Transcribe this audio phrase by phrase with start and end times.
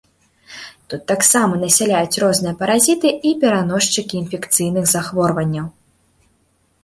[0.91, 5.67] Тут таксама насяляюць розныя паразіты і пераносчыкі інфекцыйных захворванняў.